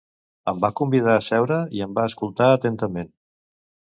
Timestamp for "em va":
0.51-0.71, 1.87-2.07